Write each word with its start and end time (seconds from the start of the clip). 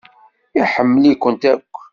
Iḥemmel-ikent 0.61 1.43
akk. 1.53 1.75